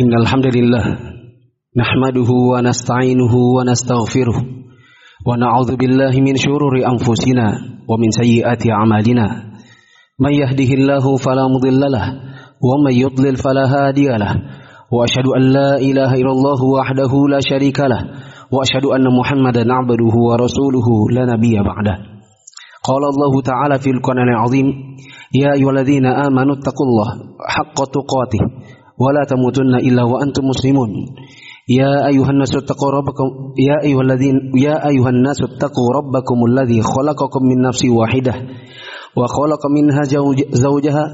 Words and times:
إن 0.00 0.12
الحمد 0.22 0.46
لله 0.56 0.84
نحمده 1.76 2.30
ونستعينه 2.52 3.34
ونستغفره 3.56 4.38
ونعوذ 5.26 5.76
بالله 5.76 6.14
من 6.26 6.36
شرور 6.36 6.74
أنفسنا 6.92 7.46
ومن 7.88 8.10
سيئات 8.10 8.62
أعمالنا. 8.70 9.26
من 10.20 10.32
يهده 10.42 10.70
الله 10.78 11.16
فلا 11.16 11.44
مضل 11.54 11.80
له 11.80 12.06
ومن 12.68 12.92
يضلل 12.92 13.36
فلا 13.36 13.64
هادي 13.74 14.08
له. 14.08 14.32
وأشهد 14.92 15.26
أن 15.36 15.42
لا 15.42 15.70
إله 15.78 16.10
إلا 16.20 16.32
الله 16.36 16.60
وحده 16.78 17.12
لا 17.30 17.40
شريك 17.50 17.80
له. 17.80 18.00
وأشهد 18.52 18.84
أن 18.96 19.06
محمدا 19.18 19.64
عبده 19.72 20.14
ورسوله 20.28 20.88
لا 21.16 21.24
نبي 21.34 21.54
بعده. 21.70 21.96
قال 22.88 23.02
الله 23.12 23.42
تعالى 23.50 23.78
في 23.78 23.90
القرآن 23.90 24.28
العظيم 24.28 24.66
يا 25.34 25.52
أيها 25.56 25.70
الذين 25.70 26.06
آمنوا 26.06 26.54
اتقوا 26.54 26.86
الله 26.88 27.08
حق 27.56 27.78
تقاته 27.96 28.42
ولا 28.99 29.23
تموتن 29.29 29.75
إلا 29.87 30.03
وأنتم 30.03 30.43
مسلمون 30.45 30.89
يا 31.69 32.07
أيها 32.07 32.29
الناس 32.29 32.55
اتقوا 32.55 32.91
ربكم 32.91 33.27
يا 33.69 33.77
أيها 33.87 34.01
الذين 34.01 34.35
يا 34.65 34.75
أيها 34.89 35.09
الناس 35.09 35.37
اتقوا 35.49 35.87
ربكم 35.97 36.37
الذي 36.49 36.81
خلقكم 36.81 37.41
من 37.49 37.57
نفس 37.67 37.81
واحدة 37.85 38.33
وخلق 39.17 39.63
منها 39.75 40.01
زوجها 40.65 41.05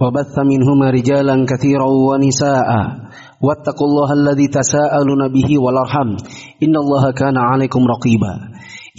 وبث 0.00 0.34
منهما 0.38 0.90
رجالا 0.90 1.46
كثيرا 1.50 1.86
ونساء 2.08 2.68
واتقوا 3.46 3.86
الله 3.90 4.08
الذي 4.12 4.46
تساءلون 4.48 5.22
به 5.32 5.48
والأرحم 5.64 6.08
إن 6.62 6.74
الله 6.76 7.04
كان 7.12 7.36
عليكم 7.36 7.80
رقيبا 7.94 8.32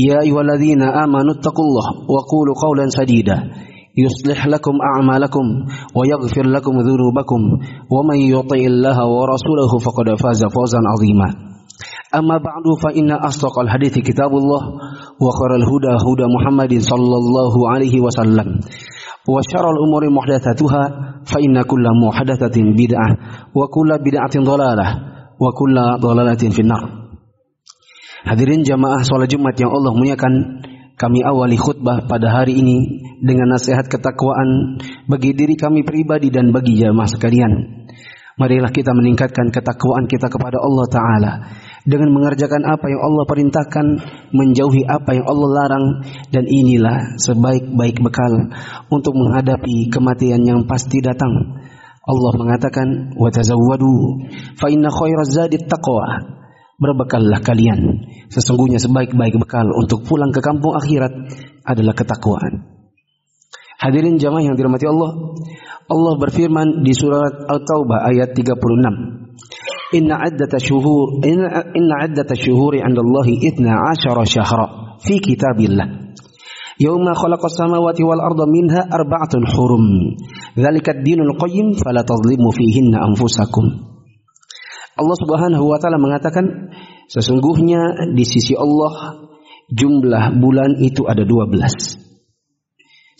يا 0.10 0.22
أيها 0.22 0.42
الذين 0.42 0.82
آمنوا 0.82 1.34
اتقوا 1.40 1.66
الله 1.66 1.88
وقولوا 2.14 2.55
قولا 2.66 2.86
سديدا 2.90 3.38
يصلح 3.98 4.48
لكم 4.48 4.76
أعمالكم 4.91 5.46
ويغفر 5.96 6.46
لكم 6.48 6.74
ذنوبكم 6.80 7.41
ومن 7.91 8.18
يطع 8.35 8.60
الله 8.71 8.98
ورسوله 9.08 9.71
فقد 9.85 10.08
فاز 10.24 10.41
فوزا 10.55 10.80
عظيما 10.91 11.27
أما 12.16 12.38
بعد 12.38 12.66
فإن 12.84 13.12
أصدق 13.12 13.60
الحديث 13.60 13.94
كتاب 13.99 14.32
الله 14.32 14.62
وخير 15.24 15.52
الهدى 15.55 15.94
هدى 16.08 16.26
محمد 16.35 16.74
صلى 16.80 17.16
الله 17.21 17.54
عليه 17.70 18.02
وسلم 18.02 18.48
وشر 19.30 19.66
الأمور 19.76 20.04
محدثاتها 20.10 20.84
فإن 21.26 21.62
كل 21.62 21.85
محدثة 22.08 22.55
بدعة 22.80 23.10
وكل 23.55 23.90
بدعة 24.05 24.35
ضلالة 24.38 24.88
وكل 25.41 25.76
ضلالة 26.02 26.41
في 26.55 26.62
النار 26.62 27.05
Hadirin 28.26 28.66
jamaah 28.66 29.05
sholat 29.05 29.30
Jumat 29.30 29.54
yang 29.62 29.70
Allah 29.70 29.94
muliakan, 29.94 30.34
kami 30.98 31.21
awali 31.21 31.62
khutbah 31.62 32.10
pada 32.10 32.34
hari 32.34 32.58
ini 32.58 33.05
dengan 33.21 33.52
nasihat 33.52 33.87
ketakwaan 33.87 34.80
bagi 35.04 35.37
diri 35.37 35.54
kami 35.54 35.85
pribadi 35.85 36.32
dan 36.32 36.51
bagi 36.51 36.80
jamaah 36.80 37.09
sekalian. 37.09 37.52
Marilah 38.40 38.73
kita 38.73 38.96
meningkatkan 38.96 39.52
ketakwaan 39.52 40.09
kita 40.09 40.32
kepada 40.32 40.57
Allah 40.57 40.87
Ta'ala 40.88 41.32
dengan 41.85 42.09
mengerjakan 42.09 42.65
apa 42.65 42.88
yang 42.88 43.01
Allah 43.04 43.24
perintahkan, 43.29 43.87
menjauhi 44.32 44.88
apa 44.88 45.12
yang 45.12 45.29
Allah 45.29 45.49
larang, 45.60 45.87
dan 46.32 46.49
inilah 46.49 47.21
sebaik-baik 47.21 48.01
bekal 48.01 48.32
untuk 48.88 49.12
menghadapi 49.12 49.93
kematian 49.93 50.40
yang 50.49 50.65
pasti 50.65 51.05
datang. 51.05 51.60
Allah 52.01 52.32
mengatakan, 52.40 53.12
"Watazawwadu 53.21 54.24
fa 54.57 54.73
inna 54.73 54.88
khairaz 54.88 55.37
zadi 55.37 55.60
taqwa." 55.60 56.40
Berbekallah 56.80 57.45
kalian. 57.45 58.09
Sesungguhnya 58.32 58.80
sebaik-baik 58.80 59.37
bekal 59.37 59.68
untuk 59.68 60.01
pulang 60.09 60.32
ke 60.32 60.40
kampung 60.40 60.73
akhirat 60.80 61.12
adalah 61.68 61.93
ketakwaan. 61.93 62.80
Hadirin 63.81 64.21
jamaah 64.21 64.45
yang 64.45 64.61
dirahmati 64.61 64.84
Allah, 64.84 65.41
Allah 65.89 66.15
berfirman 66.21 66.84
di 66.84 66.93
surat 66.93 67.49
Al-Taubah 67.49 68.05
ayat 68.12 68.37
36. 68.37 69.21
Inna 69.91 70.23
addata 70.23 70.61
syuhur 70.63 71.25
inna, 71.27 71.75
inna 71.75 71.95
addata 72.07 72.39
syuhuri 72.39 72.79
'inda 72.79 73.03
Allah 73.03 73.27
12 73.27 74.07
syahra 74.29 75.01
fi 75.03 75.19
kitabillah. 75.19 76.15
Yawma 76.81 77.13
khalaqas 77.13 77.59
samawati 77.59 78.07
wal 78.07 78.23
arda 78.23 78.47
minha 78.47 78.87
arba'atun 78.87 79.45
hurum. 79.45 79.85
Dzalika 80.57 80.97
ad-dinul 80.97 81.37
qayyim 81.37 81.77
fala 81.77 82.07
tadhlimu 82.07 82.49
fihinna 82.57 83.05
anfusakum. 83.05 83.67
Allah 84.97 85.17
Subhanahu 85.17 85.65
wa 85.69 85.77
taala 85.77 86.01
mengatakan 86.01 86.73
sesungguhnya 87.09 88.13
di 88.17 88.25
sisi 88.25 88.57
Allah 88.57 89.25
jumlah 89.69 90.37
bulan 90.41 90.81
itu 90.81 91.05
ada 91.05 91.25
12. 91.27 92.00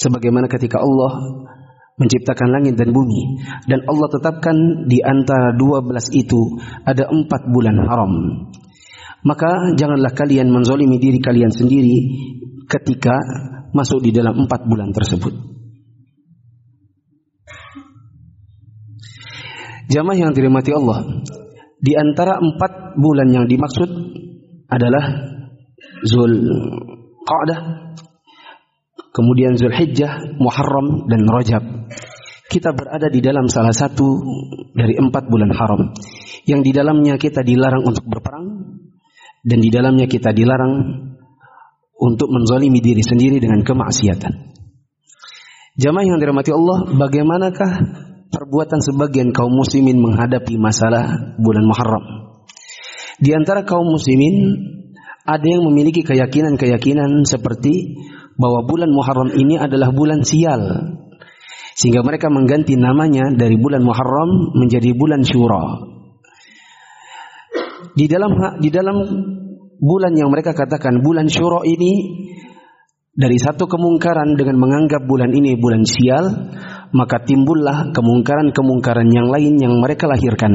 Sebagaimana 0.00 0.49
ketika 0.49 0.81
Allah 0.81 1.44
menciptakan 2.00 2.49
langit 2.49 2.81
dan 2.81 2.97
bumi 2.97 3.44
dan 3.69 3.84
Allah 3.84 4.09
tetapkan 4.09 4.56
di 4.88 5.05
antara 5.05 5.53
12 5.53 5.93
itu 6.16 6.56
ada 6.88 7.12
empat 7.12 7.44
bulan 7.53 7.77
haram. 7.84 8.12
Maka 9.21 9.77
janganlah 9.77 10.16
kalian 10.16 10.49
menzolimi 10.49 10.97
diri 10.97 11.21
kalian 11.21 11.53
sendiri 11.53 11.97
ketika 12.65 13.21
masuk 13.77 14.00
di 14.00 14.16
dalam 14.16 14.49
empat 14.49 14.65
bulan 14.65 14.97
tersebut. 14.97 15.37
Jamaah 19.91 20.17
yang 20.17 20.32
dirahmati 20.32 20.71
Allah, 20.71 21.03
di 21.82 21.99
antara 21.99 22.38
empat 22.38 22.94
bulan 22.94 23.28
yang 23.34 23.44
dimaksud 23.50 23.91
adalah 24.71 25.34
Zul 26.06 26.47
Qa'dah, 27.27 27.89
kemudian 29.15 29.59
Zul 29.59 29.75
Hijjah, 29.75 30.38
Muharram, 30.38 31.06
dan 31.06 31.26
Rajab. 31.26 31.65
Kita 32.50 32.75
berada 32.75 33.06
di 33.06 33.22
dalam 33.22 33.47
salah 33.47 33.71
satu 33.71 34.19
dari 34.75 34.98
empat 34.98 35.31
bulan 35.31 35.54
haram, 35.54 35.94
yang 36.50 36.66
di 36.66 36.75
dalamnya 36.75 37.15
kita 37.15 37.47
dilarang 37.47 37.87
untuk 37.87 38.03
berperang, 38.10 38.47
dan 39.47 39.59
di 39.62 39.70
dalamnya 39.70 40.10
kita 40.10 40.34
dilarang 40.34 41.06
untuk 42.00 42.28
menzalimi 42.32 42.82
diri 42.82 43.06
sendiri 43.06 43.38
dengan 43.38 43.62
kemaksiatan. 43.62 44.50
Jamaah 45.78 46.06
yang 46.10 46.19
dirahmati 46.19 46.50
Allah, 46.50 46.91
bagaimanakah 46.91 47.70
perbuatan 48.34 48.81
sebagian 48.82 49.31
kaum 49.31 49.54
muslimin 49.54 50.03
menghadapi 50.03 50.59
masalah 50.59 51.37
bulan 51.38 51.65
Muharram. 51.66 52.04
Di 53.20 53.37
antara 53.37 53.62
kaum 53.62 53.87
muslimin 53.87 54.59
ada 55.28 55.44
yang 55.44 55.62
memiliki 55.69 56.00
keyakinan-keyakinan 56.03 57.28
seperti 57.28 58.00
bahwa 58.40 58.64
bulan 58.64 58.88
Muharram 58.88 59.30
ini 59.36 59.60
adalah 59.60 59.92
bulan 59.92 60.24
sial. 60.24 60.96
Sehingga 61.76 62.00
mereka 62.00 62.32
mengganti 62.32 62.80
namanya 62.80 63.28
dari 63.36 63.60
bulan 63.60 63.84
Muharram 63.84 64.56
menjadi 64.56 64.96
bulan 64.96 65.20
Syura. 65.20 65.64
Di 67.92 68.08
dalam 68.08 68.32
di 68.64 68.68
dalam 68.72 68.96
bulan 69.76 70.12
yang 70.16 70.32
mereka 70.32 70.56
katakan 70.56 71.04
bulan 71.04 71.28
Syura 71.28 71.60
ini 71.68 71.92
dari 73.12 73.36
satu 73.36 73.68
kemungkaran 73.68 74.38
dengan 74.40 74.56
menganggap 74.56 75.04
bulan 75.04 75.32
ini 75.36 75.56
bulan 75.60 75.84
sial, 75.84 76.24
maka 76.96 77.20
timbullah 77.24 77.92
kemungkaran-kemungkaran 77.92 79.08
yang 79.12 79.28
lain 79.28 79.60
yang 79.60 79.76
mereka 79.80 80.08
lahirkan. 80.08 80.52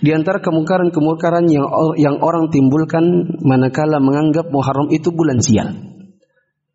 Di 0.00 0.16
antara 0.16 0.40
kemungkaran-kemungkaran 0.40 1.44
yang 1.52 1.68
yang 2.00 2.16
orang 2.24 2.48
timbulkan 2.48 3.04
manakala 3.44 4.00
menganggap 4.00 4.48
Muharram 4.48 4.88
itu 4.88 5.12
bulan 5.12 5.44
sial. 5.44 5.89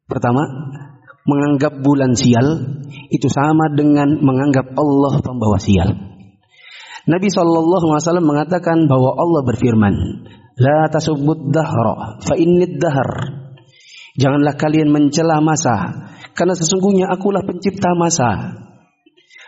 Pertama, 0.06 0.46
menganggap 1.26 1.82
bulan 1.82 2.14
sial 2.14 2.78
itu 3.10 3.26
sama 3.26 3.74
dengan 3.74 4.22
menganggap 4.22 4.78
Allah 4.78 5.14
pembawa 5.26 5.58
sial. 5.58 5.90
Nabi 7.06 7.28
Shallallahu 7.30 7.86
Alaihi 7.90 8.06
Wasallam 8.06 8.30
mengatakan 8.30 8.86
bahwa 8.86 9.14
Allah 9.18 9.42
berfirman, 9.46 9.94
La 10.62 10.90
tasubbud 10.90 11.50
dahra, 11.54 12.22
fa 12.22 12.34
innid 12.38 12.78
dahr. 12.78 13.10
Janganlah 14.16 14.56
kalian 14.56 14.90
mencela 14.94 15.42
masa, 15.42 16.10
karena 16.38 16.54
sesungguhnya 16.56 17.10
akulah 17.10 17.42
pencipta 17.44 17.94
masa. 17.98 18.62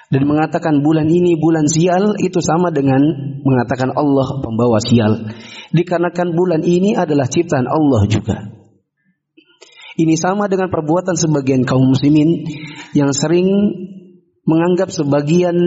Dan 0.07 0.23
mengatakan 0.23 0.81
bulan 0.81 1.07
ini 1.11 1.35
bulan 1.35 1.67
sial 1.67 2.15
itu 2.23 2.39
sama 2.39 2.71
dengan 2.71 3.03
mengatakan 3.43 3.91
Allah 3.91 4.39
pembawa 4.39 4.79
sial. 4.79 5.29
Dikarenakan 5.75 6.31
bulan 6.31 6.61
ini 6.63 6.95
adalah 6.95 7.27
ciptaan 7.27 7.67
Allah 7.67 8.01
juga. 8.07 8.56
Ini 9.97 10.13
sama 10.13 10.45
dengan 10.45 10.69
perbuatan 10.69 11.17
sebagian 11.17 11.65
kaum 11.65 11.89
muslimin 11.89 12.45
yang 12.94 13.09
sering 13.17 13.49
menganggap 14.45 14.94
sebagian 14.94 15.57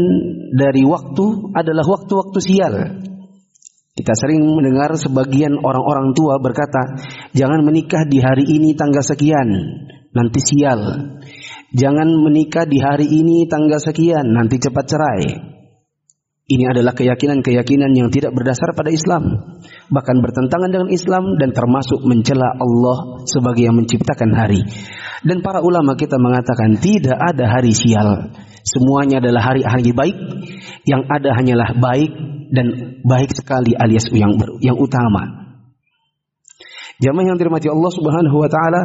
dari 0.55 0.87
waktu 0.87 1.51
adalah 1.51 1.83
waktu-waktu 1.83 2.39
sial. 2.39 2.75
Kita 3.91 4.15
sering 4.15 4.47
mendengar 4.47 4.95
sebagian 4.95 5.59
orang-orang 5.59 6.15
tua 6.15 6.39
berkata, 6.39 6.95
"Jangan 7.35 7.67
menikah 7.67 8.07
di 8.07 8.23
hari 8.23 8.47
ini 8.47 8.79
tanggal 8.79 9.03
sekian, 9.03 9.51
nanti 10.15 10.41
sial. 10.41 10.81
Jangan 11.75 12.09
menikah 12.23 12.71
di 12.71 12.79
hari 12.79 13.11
ini 13.11 13.51
tanggal 13.51 13.83
sekian, 13.83 14.31
nanti 14.31 14.63
cepat 14.63 14.85
cerai." 14.87 15.50
Ini 16.51 16.67
adalah 16.67 16.91
keyakinan-keyakinan 16.99 17.95
yang 17.95 18.11
tidak 18.11 18.35
berdasar 18.35 18.75
pada 18.75 18.91
Islam, 18.91 19.55
bahkan 19.87 20.19
bertentangan 20.19 20.67
dengan 20.75 20.91
Islam 20.91 21.39
dan 21.39 21.55
termasuk 21.55 22.03
mencela 22.03 22.59
Allah 22.59 23.23
sebagai 23.31 23.71
yang 23.71 23.79
menciptakan 23.79 24.35
hari. 24.35 24.67
Dan 25.23 25.47
para 25.47 25.63
ulama 25.63 25.95
kita 25.95 26.19
mengatakan 26.19 26.75
tidak 26.83 27.15
ada 27.15 27.47
hari 27.47 27.71
sial. 27.71 28.35
Semuanya 28.67 29.23
adalah 29.23 29.47
hari-hari 29.47 29.95
baik. 29.95 30.17
Yang 30.91 31.03
ada 31.07 31.31
hanyalah 31.39 31.71
baik 31.79 32.13
dan 32.51 32.67
baik 33.07 33.31
sekali 33.31 33.79
alias 33.79 34.11
yang 34.11 34.35
yang 34.59 34.75
utama. 34.75 35.55
Jamaah 36.99 37.31
yang 37.31 37.39
dirahmati 37.39 37.71
Allah 37.71 37.93
Subhanahu 37.95 38.37
wa 38.43 38.51
taala, 38.51 38.83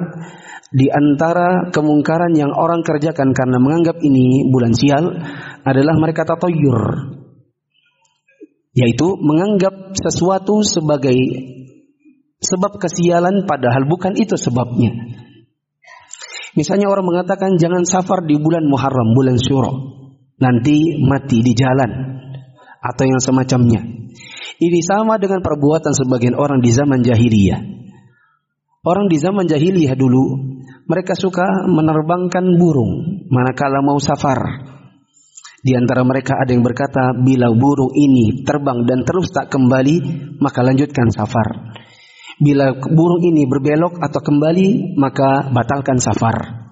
di 0.69 0.85
antara 0.91 1.73
kemungkaran 1.73 2.35
yang 2.37 2.53
orang 2.53 2.85
kerjakan 2.85 3.33
karena 3.33 3.57
menganggap 3.57 3.97
ini 4.05 4.53
bulan 4.53 4.75
sial 4.77 5.17
adalah 5.65 5.95
mereka 5.97 6.29
tatoyur. 6.29 7.14
Yaitu 8.75 9.15
menganggap 9.23 9.95
sesuatu 9.95 10.59
sebagai 10.67 11.15
sebab 12.43 12.77
kesialan 12.77 13.47
padahal 13.47 13.87
bukan 13.87 14.13
itu 14.19 14.35
sebabnya. 14.35 14.91
Misalnya 16.55 16.87
orang 16.87 17.07
mengatakan 17.07 17.59
jangan 17.59 17.83
safar 17.83 18.23
di 18.23 18.39
bulan 18.39 18.63
Muharram, 18.67 19.11
bulan 19.11 19.35
Syuro. 19.35 19.95
Nanti 20.35 20.99
mati 20.99 21.39
di 21.39 21.55
jalan 21.55 21.91
atau 22.79 23.03
yang 23.07 23.19
semacamnya. 23.23 23.81
Ini 24.55 24.79
sama 24.83 25.19
dengan 25.19 25.43
perbuatan 25.43 25.91
sebagian 25.91 26.35
orang 26.35 26.63
di 26.63 26.71
zaman 26.71 27.03
jahiliyah. 27.03 27.59
Orang 28.87 29.11
di 29.11 29.17
zaman 29.19 29.51
jahiliyah 29.51 29.99
dulu 29.99 30.23
mereka 30.85 31.17
suka 31.17 31.65
menerbangkan 31.67 32.55
burung 32.55 33.25
manakala 33.27 33.83
mau 33.83 33.99
safar. 33.99 34.39
Di 35.65 35.73
antara 35.73 36.05
mereka 36.05 36.37
ada 36.37 36.53
yang 36.53 36.61
berkata, 36.61 37.17
bila 37.17 37.49
burung 37.49 37.89
ini 37.97 38.45
terbang 38.45 38.85
dan 38.85 39.01
terus 39.01 39.33
tak 39.33 39.49
kembali, 39.49 39.97
maka 40.37 40.61
lanjutkan 40.61 41.09
safar. 41.09 41.73
Bila 42.37 42.69
burung 42.77 43.25
ini 43.25 43.49
berbelok 43.49 43.97
atau 43.97 44.21
kembali, 44.21 44.93
maka 44.93 45.49
batalkan 45.49 45.97
safar. 45.97 46.69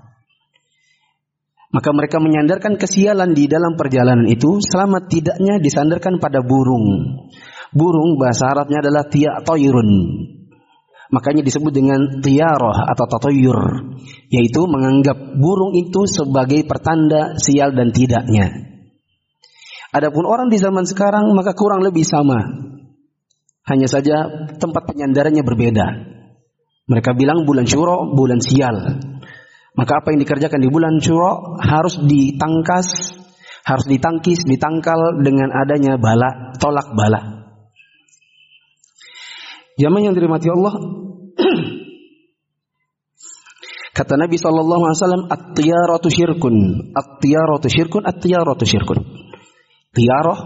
Maka 1.74 1.90
mereka 1.90 2.22
menyandarkan 2.22 2.78
kesialan 2.78 3.34
di 3.34 3.50
dalam 3.50 3.74
perjalanan 3.74 4.30
itu 4.30 4.62
selama 4.62 5.10
tidaknya 5.10 5.58
disandarkan 5.58 6.22
pada 6.22 6.46
burung. 6.46 7.18
Burung 7.74 8.22
bahasa 8.22 8.54
Arabnya 8.54 8.86
adalah 8.86 9.10
tiak 9.10 9.42
toyrun. 9.42 9.90
Makanya 11.10 11.42
disebut 11.42 11.74
dengan 11.74 12.22
tiaroh 12.22 12.78
atau 12.78 13.06
tatoyur. 13.10 13.90
Yaitu 14.30 14.62
menganggap 14.70 15.18
burung 15.34 15.74
itu 15.74 16.06
sebagai 16.06 16.62
pertanda 16.70 17.34
sial 17.42 17.74
dan 17.74 17.90
tidaknya. 17.90 18.73
Adapun 19.94 20.26
orang 20.26 20.50
di 20.50 20.58
zaman 20.58 20.90
sekarang 20.90 21.30
maka 21.38 21.54
kurang 21.54 21.86
lebih 21.86 22.02
sama. 22.02 22.42
Hanya 23.70 23.86
saja 23.86 24.50
tempat 24.58 24.90
penyandarannya 24.90 25.46
berbeda. 25.46 25.88
Mereka 26.90 27.16
bilang 27.16 27.46
bulan 27.46 27.70
syuro, 27.70 28.10
bulan 28.12 28.42
sial. 28.42 29.00
Maka 29.78 30.02
apa 30.02 30.12
yang 30.12 30.26
dikerjakan 30.26 30.60
di 30.60 30.68
bulan 30.68 30.98
syuro 30.98 31.62
harus 31.62 32.02
ditangkas, 32.02 33.14
harus 33.64 33.86
ditangkis, 33.88 34.44
ditangkal 34.44 35.22
dengan 35.22 35.54
adanya 35.54 36.02
bala, 36.02 36.58
tolak 36.58 36.90
bala. 36.92 37.46
Jamaah 39.78 40.10
yang 40.10 40.18
dirahmati 40.18 40.50
Allah. 40.50 40.74
Kata 43.98 44.18
Nabi 44.18 44.42
wasallam, 44.42 45.30
"At-tiyaratu 45.30 46.10
syirkun." 46.10 46.56
At-tiyaratu 46.98 47.70
syirkun, 47.70 48.04
at-tiyaratu 48.06 48.66
syirkun. 48.66 49.13
Tiyarah 49.94 50.40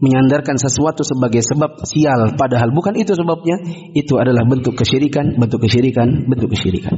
menyandarkan 0.00 0.58
sesuatu 0.58 1.06
sebagai 1.06 1.40
sebab 1.40 1.84
sial 1.86 2.34
padahal 2.34 2.72
bukan 2.74 2.96
itu 2.98 3.12
sebabnya, 3.16 3.60
itu 3.92 4.16
adalah 4.16 4.44
bentuk 4.44 4.74
kesyirikan, 4.76 5.36
bentuk 5.38 5.64
kesyirikan, 5.64 6.28
bentuk 6.28 6.52
kesyirikan. 6.52 6.96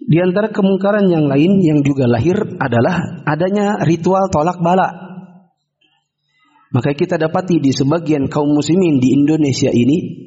Di 0.00 0.18
antara 0.18 0.50
kemungkaran 0.50 1.06
yang 1.06 1.30
lain 1.30 1.62
yang 1.62 1.86
juga 1.86 2.10
lahir 2.10 2.34
adalah 2.58 3.22
adanya 3.22 3.78
ritual 3.86 4.26
tolak 4.32 4.58
bala. 4.58 4.90
Maka 6.70 6.94
kita 6.94 7.18
dapati 7.18 7.58
di 7.58 7.74
sebagian 7.74 8.30
kaum 8.30 8.54
muslimin 8.54 9.02
di 9.02 9.14
Indonesia 9.14 9.70
ini 9.70 10.26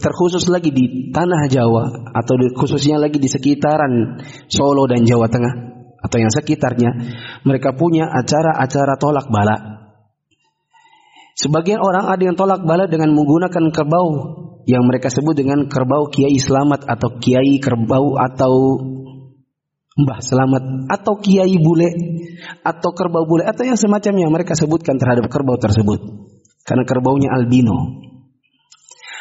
terkhusus 0.00 0.48
lagi 0.48 0.72
di 0.72 1.12
tanah 1.12 1.44
Jawa 1.48 2.12
atau 2.16 2.40
khususnya 2.56 2.96
lagi 2.96 3.20
di 3.20 3.28
sekitaran 3.28 4.16
Solo 4.48 4.88
dan 4.88 5.04
Jawa 5.04 5.28
Tengah 5.28 5.77
atau 5.98 6.16
yang 6.18 6.30
sekitarnya 6.30 6.90
mereka 7.42 7.74
punya 7.74 8.06
acara-acara 8.06 8.94
tolak 8.98 9.26
bala. 9.30 9.56
Sebagian 11.38 11.78
orang 11.78 12.10
ada 12.10 12.22
yang 12.22 12.34
tolak 12.34 12.66
bala 12.66 12.90
dengan 12.90 13.14
menggunakan 13.14 13.70
kerbau 13.70 14.08
yang 14.66 14.82
mereka 14.84 15.06
sebut 15.06 15.38
dengan 15.38 15.70
kerbau 15.70 16.10
Kiai 16.10 16.34
Selamat 16.42 16.82
atau 16.84 17.14
Kiai 17.22 17.62
Kerbau 17.62 18.18
atau 18.18 18.54
Mbah 19.98 20.18
Selamat 20.18 20.62
atau 20.90 21.14
Kiai 21.22 21.54
Bule 21.62 21.90
atau 22.62 22.90
kerbau 22.94 23.26
bule 23.26 23.46
atau 23.46 23.66
yang 23.66 23.78
semacamnya 23.78 24.26
mereka 24.30 24.54
sebutkan 24.58 24.98
terhadap 24.98 25.30
kerbau 25.30 25.58
tersebut 25.58 25.98
karena 26.66 26.82
kerbaunya 26.82 27.30
albino. 27.30 28.02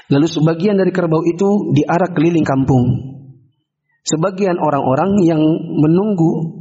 Lalu 0.10 0.28
sebagian 0.28 0.80
dari 0.80 0.90
kerbau 0.90 1.22
itu 1.22 1.76
diarak 1.76 2.18
keliling 2.18 2.48
kampung. 2.48 2.86
Sebagian 4.08 4.56
orang-orang 4.56 5.20
yang 5.22 5.42
menunggu 5.84 6.57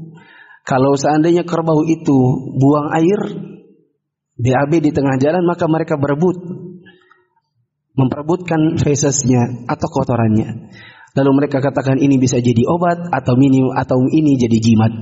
kalau 0.66 0.98
seandainya 0.98 1.46
kerbau 1.46 1.86
itu 1.86 2.18
buang 2.58 2.90
air 2.98 3.20
BAB 4.34 4.82
di 4.82 4.90
tengah 4.90 5.14
jalan 5.22 5.46
maka 5.46 5.70
mereka 5.70 5.94
berebut 5.94 6.36
memperebutkan 7.96 8.76
fesesnya 8.76 9.64
atau 9.70 9.88
kotorannya. 9.88 10.74
Lalu 11.16 11.30
mereka 11.32 11.64
katakan 11.64 11.96
ini 11.96 12.20
bisa 12.20 12.36
jadi 12.42 12.60
obat 12.68 13.08
atau 13.08 13.38
minim 13.40 13.72
atau 13.72 13.96
ini 14.12 14.36
jadi 14.36 14.58
jimat. 14.60 14.92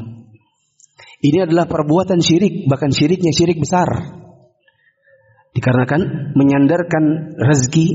Ini 1.24 1.48
adalah 1.48 1.66
perbuatan 1.66 2.22
syirik, 2.22 2.70
bahkan 2.70 2.94
syiriknya 2.94 3.34
syirik 3.34 3.58
besar. 3.58 3.88
Dikarenakan 5.56 6.34
menyandarkan 6.38 7.34
rezeki 7.40 7.86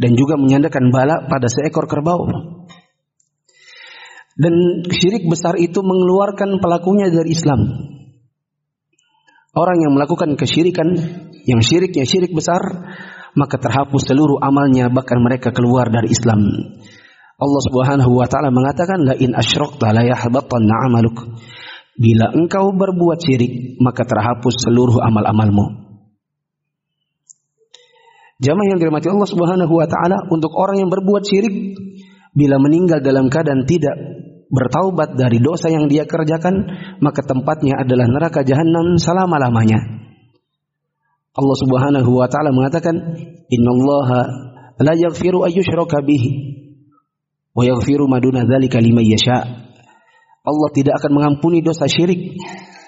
dan 0.00 0.16
juga 0.16 0.40
menyandarkan 0.40 0.88
bala 0.88 1.28
pada 1.28 1.50
seekor 1.50 1.84
kerbau. 1.90 2.24
Dan 4.32 4.84
syirik 4.88 5.28
besar 5.28 5.60
itu 5.60 5.84
mengeluarkan 5.84 6.56
pelakunya 6.62 7.12
dari 7.12 7.36
Islam. 7.36 7.60
Orang 9.52 9.84
yang 9.84 9.92
melakukan 9.92 10.32
kesyirikan, 10.40 10.96
yang 11.44 11.60
syiriknya 11.60 12.08
syirik 12.08 12.32
besar, 12.32 12.64
maka 13.36 13.60
terhapus 13.60 14.08
seluruh 14.08 14.40
amalnya 14.40 14.88
bahkan 14.88 15.20
mereka 15.20 15.52
keluar 15.52 15.92
dari 15.92 16.08
Islam. 16.08 16.40
Allah 17.36 17.62
Subhanahu 17.68 18.12
wa 18.16 18.28
taala 18.30 18.48
mengatakan 18.48 19.04
la 19.04 19.14
in 19.18 19.36
asyrakta 19.36 19.92
la 19.92 20.08
yahbatanna 20.08 20.74
'amaluk. 20.88 21.36
Bila 21.92 22.32
engkau 22.32 22.72
berbuat 22.72 23.20
syirik, 23.20 23.76
maka 23.76 24.08
terhapus 24.08 24.64
seluruh 24.64 25.04
amal-amalmu. 25.04 25.92
Jamaah 28.40 28.74
yang 28.74 28.78
dirahmati 28.80 29.12
Allah 29.12 29.28
Subhanahu 29.28 29.74
wa 29.76 29.84
taala, 29.84 30.24
untuk 30.32 30.56
orang 30.56 30.80
yang 30.80 30.88
berbuat 30.88 31.22
syirik 31.28 31.76
bila 32.32 32.56
meninggal 32.56 33.04
dalam 33.04 33.28
keadaan 33.28 33.68
tidak 33.68 33.92
bertaubat 34.52 35.16
dari 35.16 35.40
dosa 35.40 35.72
yang 35.72 35.88
dia 35.88 36.04
kerjakan, 36.04 36.54
maka 37.00 37.24
tempatnya 37.24 37.80
adalah 37.80 38.04
neraka 38.04 38.44
jahanam 38.44 39.00
selama-lamanya. 39.00 39.80
Allah 41.32 41.56
Subhanahu 41.56 42.12
wa 42.12 42.28
taala 42.28 42.52
mengatakan, 42.52 42.92
"Innallaha 43.48 44.52
la 44.76 44.92
yaghfiru 44.92 45.48
ayyushraka 45.48 46.04
bihi 46.04 46.30
wa 47.52 47.62
yaghfiru 47.64 48.08
maduna 48.08 48.44
dzalika 48.48 48.80
liman 48.80 49.04
yasha. 49.04 49.68
Allah 50.42 50.68
tidak 50.74 50.98
akan 50.98 51.12
mengampuni 51.14 51.62
dosa 51.62 51.86
syirik 51.86 52.34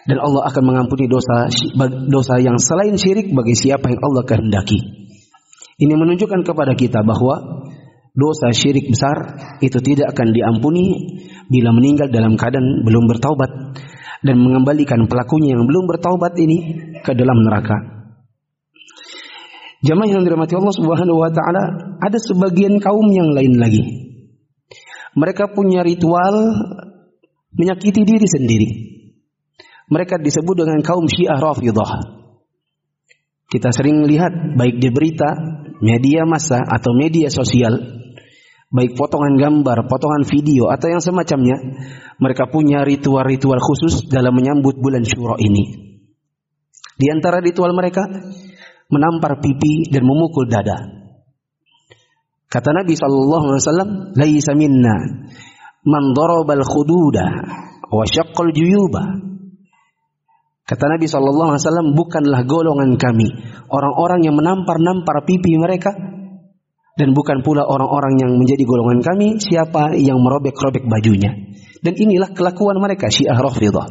dan 0.04 0.18
Allah 0.18 0.50
akan 0.50 0.62
mengampuni 0.64 1.06
dosa 1.06 1.49
dosa 2.11 2.35
yang 2.42 2.59
selain 2.59 2.99
syirik 2.99 3.30
bagi 3.30 3.54
siapa 3.54 3.88
yang 3.88 4.00
Allah 4.02 4.25
kehendaki. 4.26 4.78
Ini 5.78 5.94
menunjukkan 5.94 6.42
kepada 6.47 6.75
kita 6.75 7.02
bahwa 7.06 7.66
dosa 8.14 8.50
syirik 8.54 8.90
besar 8.90 9.38
itu 9.62 9.78
tidak 9.83 10.14
akan 10.14 10.35
diampuni 10.35 10.85
bila 11.50 11.70
meninggal 11.72 12.08
dalam 12.08 12.36
keadaan 12.38 12.84
belum 12.84 13.04
bertaubat 13.10 13.50
dan 14.24 14.36
mengembalikan 14.40 15.04
pelakunya 15.08 15.56
yang 15.56 15.68
belum 15.68 15.84
bertaubat 15.90 16.32
ini 16.40 16.58
ke 17.04 17.12
dalam 17.12 17.40
neraka. 17.44 17.76
Jamaah 19.84 20.08
yang 20.08 20.24
dirahmati 20.24 20.56
Allah 20.56 20.74
Subhanahu 20.74 21.20
wa 21.20 21.28
taala, 21.28 21.96
ada 22.00 22.16
sebagian 22.16 22.80
kaum 22.80 23.04
yang 23.12 23.36
lain 23.36 23.60
lagi 23.60 24.04
mereka 25.14 25.50
punya 25.50 25.86
ritual 25.86 26.34
menyakiti 27.54 28.02
diri 28.02 28.26
sendiri. 28.26 28.68
Mereka 29.86 30.18
disebut 30.18 30.58
dengan 30.58 30.82
kaum 30.82 31.06
Syiah 31.06 31.38
Rafidah. 31.38 32.02
Kita 33.46 33.70
sering 33.70 34.02
lihat 34.10 34.58
baik 34.58 34.82
di 34.82 34.90
berita, 34.90 35.30
media 35.78 36.26
massa 36.26 36.58
atau 36.58 36.90
media 36.98 37.30
sosial, 37.30 37.78
baik 38.75 38.99
potongan 38.99 39.38
gambar, 39.38 39.87
potongan 39.87 40.26
video 40.26 40.66
atau 40.66 40.90
yang 40.90 40.99
semacamnya, 40.99 41.54
mereka 42.19 42.50
punya 42.50 42.83
ritual-ritual 42.83 43.62
khusus 43.62 44.11
dalam 44.11 44.35
menyambut 44.35 44.75
bulan 44.83 45.07
Syuro 45.07 45.38
ini. 45.38 45.95
Di 46.99 47.07
antara 47.14 47.38
ritual 47.38 47.71
mereka 47.71 48.02
menampar 48.90 49.38
pipi 49.38 49.87
dan 49.95 50.02
memukul 50.02 50.50
dada. 50.50 51.07
Kata 52.50 52.71
Nabi 52.75 52.95
sallallahu 52.99 53.45
alaihi 53.50 53.62
wasallam, 53.62 53.90
"Laisa 54.14 54.52
minna 54.59 54.95
man 55.87 56.04
darabal 56.16 56.64
khududa 56.66 57.26
wa 57.90 58.04
juyuba. 58.50 59.04
Kata 60.64 60.85
Nabi 60.88 61.04
wasallam 61.61 61.93
bukanlah 61.93 62.40
golongan 62.49 62.97
kami 62.97 63.28
orang-orang 63.69 64.25
yang 64.25 64.35
menampar-nampar 64.35 65.28
pipi 65.28 65.61
mereka 65.61 65.93
dan 66.94 67.10
bukan 67.10 67.42
pula 67.42 67.66
orang-orang 67.66 68.22
yang 68.22 68.32
menjadi 68.38 68.62
golongan 68.62 69.02
kami 69.02 69.42
siapa 69.42 69.98
yang 69.98 70.22
merobek-robek 70.22 70.86
bajunya. 70.86 71.34
Dan 71.82 71.98
inilah 71.98 72.30
kelakuan 72.30 72.78
mereka 72.78 73.10
Syiah 73.10 73.34
Rafidhah. 73.34 73.90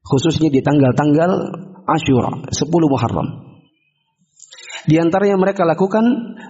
Khususnya 0.00 0.48
di 0.48 0.64
tanggal-tanggal 0.64 1.30
Asyura, 1.84 2.48
10 2.48 2.56
Muharram. 2.64 3.28
Di 4.88 4.96
antara 4.96 5.28
yang 5.28 5.38
mereka 5.38 5.68
lakukan 5.68 6.02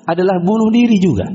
adalah 0.07 0.39
bunuh 0.39 0.71
diri 0.71 1.03
juga. 1.03 1.27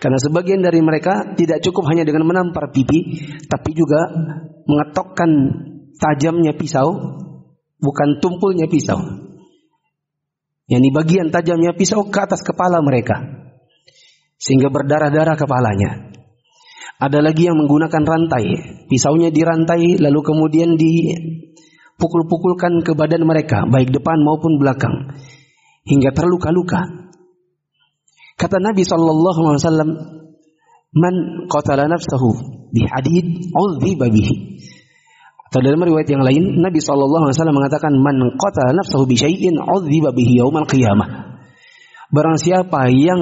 Karena 0.00 0.18
sebagian 0.18 0.64
dari 0.64 0.82
mereka 0.82 1.36
tidak 1.38 1.62
cukup 1.62 1.86
hanya 1.92 2.02
dengan 2.02 2.26
menampar 2.26 2.74
pipi, 2.74 3.20
tapi 3.46 3.70
juga 3.76 4.10
mengetokkan 4.66 5.30
tajamnya 6.00 6.56
pisau, 6.56 6.90
bukan 7.78 8.18
tumpulnya 8.18 8.66
pisau. 8.66 8.98
Yang 10.66 10.82
di 10.82 10.90
bagian 10.90 11.28
tajamnya 11.30 11.76
pisau 11.76 12.08
ke 12.08 12.18
atas 12.18 12.42
kepala 12.42 12.80
mereka. 12.82 13.39
Sehingga 14.40 14.72
berdarah-darah 14.72 15.36
kepalanya. 15.36 16.08
Ada 17.00 17.20
lagi 17.20 17.48
yang 17.48 17.56
menggunakan 17.60 18.04
rantai. 18.04 18.44
Pisaunya 18.88 19.28
dirantai 19.28 20.00
lalu 20.00 20.20
kemudian 20.24 20.80
dipukul-pukulkan 20.80 22.80
ke 22.80 22.96
badan 22.96 23.28
mereka. 23.28 23.68
Baik 23.68 23.92
depan 23.92 24.24
maupun 24.24 24.56
belakang. 24.56 25.12
Hingga 25.84 26.16
terluka-luka. 26.16 27.00
Kata 28.40 28.56
Nabi 28.56 28.84
sallallahu 28.84 29.40
alaihi 29.52 29.60
wasallam, 29.60 29.90
"Man 30.96 31.14
qatala 31.52 31.92
nafsahu 31.92 32.32
bihadid 32.72 33.52
udhiba 33.52 34.08
bihi." 34.08 34.64
Atau 35.52 35.60
dalam 35.60 35.84
riwayat 35.84 36.08
yang 36.08 36.24
lain, 36.24 36.64
Nabi 36.64 36.80
sallallahu 36.80 37.28
alaihi 37.28 37.36
wasallam 37.36 37.56
mengatakan, 37.60 37.92
"Man 38.00 38.16
qatala 38.40 38.72
nafsahu 38.80 39.04
bi 39.04 39.20
syai'in 39.20 39.60
udhiba 39.60 40.16
bihi 40.16 40.40
yaumal 40.40 40.64
qiyamah." 40.64 41.36
Barang 42.12 42.36
siapa 42.40 42.88
yang 42.88 43.20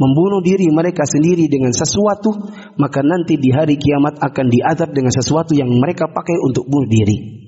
membunuh 0.00 0.40
diri 0.40 0.72
mereka 0.72 1.04
sendiri 1.04 1.44
dengan 1.52 1.76
sesuatu, 1.76 2.32
maka 2.80 3.04
nanti 3.04 3.36
di 3.36 3.52
hari 3.52 3.76
kiamat 3.76 4.16
akan 4.16 4.46
diazab 4.48 4.96
dengan 4.96 5.12
sesuatu 5.12 5.52
yang 5.52 5.68
mereka 5.68 6.08
pakai 6.08 6.40
untuk 6.40 6.64
bunuh 6.64 6.88
diri. 6.88 7.44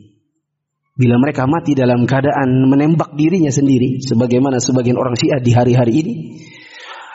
Bila 0.92 1.16
mereka 1.16 1.48
mati 1.48 1.72
dalam 1.72 2.04
keadaan 2.04 2.68
menembak 2.68 3.16
dirinya 3.16 3.48
sendiri, 3.48 4.04
sebagaimana 4.04 4.60
sebagian 4.60 5.00
orang 5.00 5.16
Syiah 5.16 5.40
di 5.40 5.56
hari-hari 5.56 5.92
ini, 6.04 6.14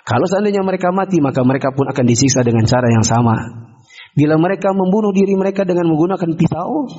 kalau 0.02 0.26
seandainya 0.26 0.66
mereka 0.66 0.90
mati, 0.90 1.22
maka 1.22 1.46
mereka 1.46 1.70
pun 1.70 1.86
akan 1.86 2.06
disiksa 2.10 2.42
dengan 2.42 2.66
cara 2.66 2.90
yang 2.90 3.06
sama. 3.06 3.38
Bila 4.18 4.42
mereka 4.42 4.74
membunuh 4.74 5.14
diri 5.14 5.38
mereka 5.38 5.62
dengan 5.62 5.94
menggunakan 5.94 6.34
pisau, 6.34 6.90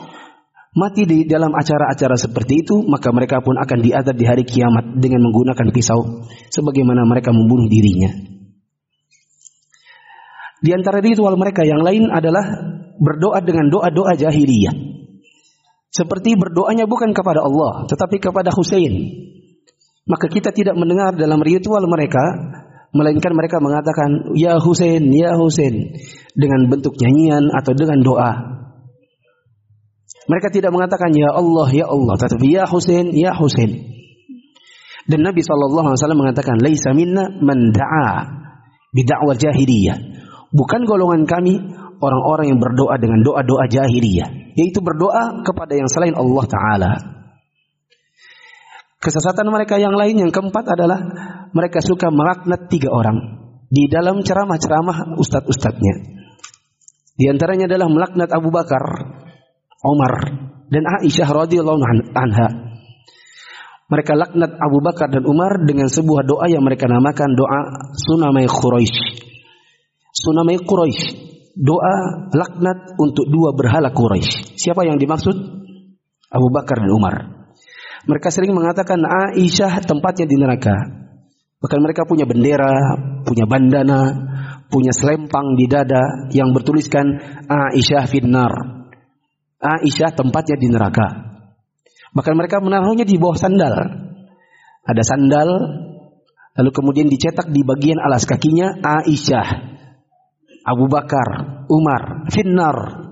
mati 0.76 1.08
di 1.08 1.24
dalam 1.24 1.54
acara-acara 1.54 2.16
seperti 2.18 2.66
itu, 2.66 2.84
maka 2.84 3.08
mereka 3.14 3.40
pun 3.40 3.56
akan 3.56 3.78
diadab 3.80 4.16
di 4.16 4.24
hari 4.28 4.44
kiamat 4.44 4.98
dengan 4.98 5.24
menggunakan 5.28 5.68
pisau, 5.72 6.26
sebagaimana 6.52 7.08
mereka 7.08 7.32
membunuh 7.32 7.68
dirinya. 7.70 8.10
Di 10.58 10.74
antara 10.74 10.98
ritual 10.98 11.38
mereka 11.38 11.62
yang 11.62 11.80
lain 11.80 12.10
adalah 12.10 12.42
berdoa 12.98 13.38
dengan 13.40 13.70
doa-doa 13.70 14.18
jahiliyah. 14.18 14.74
Seperti 15.88 16.34
berdoanya 16.34 16.84
bukan 16.84 17.14
kepada 17.14 17.40
Allah, 17.40 17.86
tetapi 17.86 18.18
kepada 18.18 18.50
Husain. 18.52 18.92
Maka 20.08 20.26
kita 20.26 20.50
tidak 20.50 20.74
mendengar 20.74 21.14
dalam 21.14 21.38
ritual 21.44 21.84
mereka 21.86 22.20
melainkan 22.96 23.32
mereka 23.36 23.60
mengatakan 23.60 24.32
ya 24.32 24.56
Husain 24.56 25.04
ya 25.12 25.36
Husain 25.36 25.92
dengan 26.32 26.72
bentuk 26.72 26.96
nyanyian 26.96 27.52
atau 27.52 27.76
dengan 27.76 28.00
doa 28.00 28.57
mereka 30.28 30.52
tidak 30.52 30.70
mengatakan 30.70 31.08
ya 31.16 31.32
Allah 31.32 31.68
ya 31.72 31.88
Allah. 31.88 32.14
Tetapi 32.20 32.46
ya 32.52 32.68
Husain 32.68 33.16
ya 33.16 33.32
Husain. 33.32 33.72
Dan 35.08 35.24
Nabi 35.24 35.40
wasallam 35.40 36.20
mengatakan 36.20 36.60
laisa 36.60 36.92
minna 36.92 37.32
man 37.40 37.72
da'a 37.72 38.28
bid'awal 38.92 39.40
jahiliyah. 39.40 39.96
Bukan 40.52 40.84
golongan 40.84 41.24
kami 41.24 41.56
orang-orang 41.98 42.52
yang 42.52 42.60
berdoa 42.60 43.00
dengan 43.00 43.24
doa-doa 43.24 43.64
jahiliyah 43.72 44.52
yaitu 44.58 44.82
berdoa 44.82 45.46
kepada 45.46 45.72
yang 45.78 45.88
selain 45.88 46.12
Allah 46.12 46.44
taala. 46.50 46.92
Kesesatan 48.98 49.46
mereka 49.48 49.78
yang 49.78 49.94
lain 49.94 50.18
yang 50.18 50.32
keempat 50.34 50.74
adalah 50.74 50.98
mereka 51.54 51.78
suka 51.78 52.10
melaknat 52.10 52.66
tiga 52.66 52.90
orang 52.90 53.16
di 53.70 53.86
dalam 53.86 54.20
ceramah-ceramah 54.26 55.14
ustadz-ustadznya. 55.14 55.94
Di 57.14 57.30
antaranya 57.30 57.70
adalah 57.70 57.86
melaknat 57.86 58.30
Abu 58.34 58.50
Bakar, 58.50 58.82
Umar, 59.84 60.14
dan 60.68 60.82
Aisyah 60.84 61.28
radhiyallahu 61.30 61.78
anha. 62.14 62.48
Mereka 63.88 64.12
laknat 64.12 64.52
Abu 64.60 64.84
Bakar 64.84 65.08
dan 65.08 65.24
Umar 65.24 65.64
dengan 65.64 65.88
sebuah 65.88 66.28
doa 66.28 66.44
yang 66.50 66.60
mereka 66.60 66.84
namakan 66.84 67.32
doa 67.32 67.88
Sunamai 67.96 68.44
Quraisy. 68.44 69.00
Sunamai 70.12 70.60
Quraisy, 70.60 71.04
doa 71.56 72.28
laknat 72.28 73.00
untuk 73.00 73.24
dua 73.32 73.56
berhala 73.56 73.88
Quraisy. 73.88 74.60
Siapa 74.60 74.84
yang 74.84 75.00
dimaksud? 75.00 75.36
Abu 76.28 76.48
Bakar 76.52 76.84
dan 76.84 76.92
Umar. 76.92 77.16
Mereka 78.04 78.28
sering 78.28 78.52
mengatakan 78.52 79.00
Aisyah 79.00 79.80
tempatnya 79.88 80.28
di 80.28 80.36
neraka. 80.36 80.76
Bahkan 81.58 81.80
mereka 81.80 82.04
punya 82.04 82.28
bendera, 82.28 82.76
punya 83.24 83.48
bandana, 83.48 84.00
punya 84.68 84.92
selempang 84.92 85.56
di 85.56 85.64
dada 85.64 86.28
yang 86.30 86.52
bertuliskan 86.52 87.08
Aisyah 87.48 88.04
finnar. 88.04 88.77
Aisyah 89.58 90.14
tempatnya 90.14 90.54
di 90.54 90.70
neraka. 90.70 91.06
Bahkan 92.14 92.34
mereka 92.38 92.62
menaruhnya 92.62 93.02
di 93.02 93.18
bawah 93.18 93.34
sandal. 93.34 93.74
Ada 94.86 95.02
sandal, 95.04 95.48
lalu 96.56 96.70
kemudian 96.72 97.10
dicetak 97.10 97.50
di 97.50 97.66
bagian 97.66 97.98
alas 98.00 98.24
kakinya 98.24 98.78
Aisyah, 98.80 99.48
Abu 100.62 100.86
Bakar, 100.86 101.62
Umar, 101.68 102.30
finnar. 102.30 103.06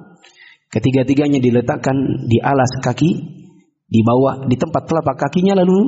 Ketiga-tiganya 0.70 1.42
diletakkan 1.42 2.26
di 2.26 2.38
alas 2.42 2.68
kaki 2.82 3.10
di 3.86 4.00
bawah 4.02 4.50
di 4.50 4.58
tempat 4.58 4.82
telapak 4.90 5.16
kakinya 5.28 5.54
lalu 5.56 5.78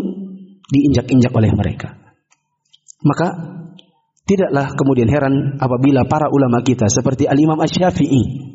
diinjak-injak 0.70 1.32
oleh 1.34 1.50
mereka. 1.54 1.98
Maka 3.02 3.28
tidaklah 4.26 4.74
kemudian 4.74 5.08
heran 5.08 5.58
apabila 5.58 6.04
para 6.04 6.28
ulama 6.30 6.60
kita 6.62 6.86
seperti 6.90 7.24
Al-Imam 7.24 7.58
Asy-Syafi'i 7.58 8.47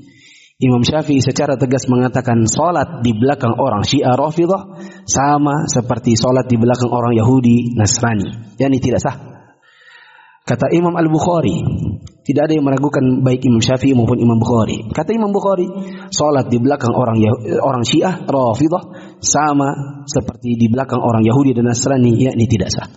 Imam 0.64 0.80
Syafi'i 0.80 1.20
secara 1.20 1.60
tegas 1.60 1.92
mengatakan 1.92 2.48
salat 2.48 3.04
di 3.04 3.12
belakang 3.12 3.52
orang 3.60 3.84
Syiah 3.84 4.16
Rafidhah 4.16 4.80
sama 5.04 5.68
seperti 5.68 6.16
salat 6.16 6.48
di 6.48 6.56
belakang 6.56 6.88
orang 6.88 7.12
Yahudi 7.12 7.76
Nasrani. 7.76 8.56
Yani 8.56 8.80
tidak 8.80 9.04
sah. 9.04 9.16
Kata 10.44 10.72
Imam 10.76 10.96
Al-Bukhari, 10.96 11.56
tidak 12.24 12.52
ada 12.52 12.54
yang 12.56 12.68
meragukan 12.68 13.24
baik 13.24 13.44
Imam 13.48 13.64
Syafi'i 13.64 13.96
maupun 13.96 14.20
Imam 14.20 14.40
Bukhari. 14.40 14.88
Kata 14.92 15.12
Imam 15.16 15.32
Bukhari, 15.32 15.68
salat 16.12 16.48
di 16.48 16.60
belakang 16.60 16.92
orang 16.96 17.20
orang 17.64 17.84
Syiah 17.84 18.24
Rafidhah 18.24 19.16
sama 19.20 20.04
seperti 20.08 20.56
di 20.56 20.68
belakang 20.72 21.00
orang 21.00 21.24
Yahudi 21.24 21.56
dan 21.56 21.68
Nasrani, 21.68 22.16
yakni 22.16 22.48
tidak 22.48 22.72
sah. 22.72 22.88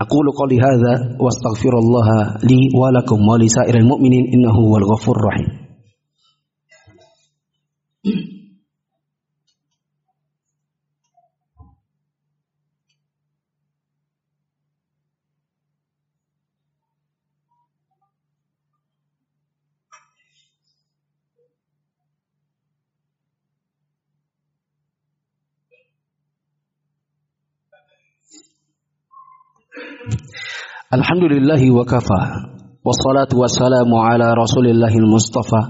Aku 0.00 0.24
qouli 0.32 0.56
hadza 0.56 1.20
wa 1.20 1.28
astaghfirullah 1.28 2.40
li 2.48 2.72
wa 2.72 2.88
lakum 2.88 3.20
wa 3.20 3.36
li 3.36 3.52
sa'iril 3.52 3.84
mu'minin 3.84 4.32
innahu 4.32 4.80
Alhamdulillahi 30.90 31.70
wa 31.70 31.86
kafa 31.86 32.50
Wassalatu 32.82 33.38
wassalamu 33.38 34.02
ala 34.02 34.34
rasulillahil 34.34 35.06
mustafa 35.06 35.62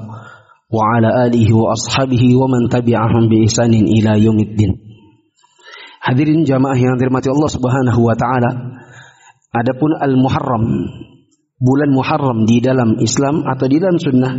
Wa 0.73 0.80
ala 0.97 1.28
alihi 1.28 1.52
wa 1.52 1.76
ashabihi 1.76 2.33
wa 2.40 2.49
man 2.49 2.73
tabi'ahum 2.73 3.28
bi 3.28 3.45
ihsanin 3.45 3.85
ila 3.85 4.16
yaumiddin 4.16 4.73
Hadirin 6.00 6.49
jamaah 6.49 6.80
yang 6.80 6.97
dirahmati 6.97 7.28
Allah 7.28 7.50
Subhanahu 7.52 8.00
wa 8.00 8.16
taala 8.16 8.50
Adapun 9.52 9.92
al-Muharram 10.00 10.64
bulan 11.61 11.92
Muharram 11.92 12.49
di 12.49 12.64
dalam 12.64 12.97
Islam 13.04 13.45
atau 13.45 13.69
di 13.69 13.76
dalam 13.76 14.00
sunnah 14.00 14.33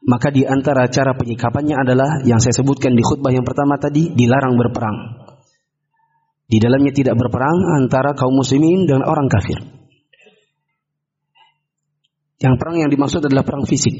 maka 0.00 0.32
di 0.32 0.48
antara 0.48 0.88
cara 0.88 1.12
penyikapannya 1.12 1.76
adalah 1.76 2.24
yang 2.24 2.40
saya 2.40 2.56
sebutkan 2.56 2.96
di 2.96 3.04
khutbah 3.04 3.34
yang 3.34 3.44
pertama 3.44 3.76
tadi 3.76 4.08
dilarang 4.16 4.56
berperang. 4.56 5.19
Di 6.50 6.58
dalamnya 6.58 6.90
tidak 6.90 7.14
berperang 7.14 7.62
antara 7.78 8.10
kaum 8.18 8.34
muslimin 8.34 8.90
dan 8.90 9.06
orang 9.06 9.30
kafir. 9.30 9.54
Yang 12.42 12.54
perang 12.58 12.76
yang 12.82 12.90
dimaksud 12.90 13.22
adalah 13.22 13.46
perang 13.46 13.62
fisik. 13.70 13.94